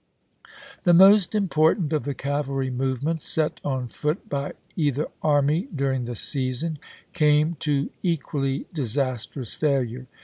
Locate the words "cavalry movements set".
2.15-3.61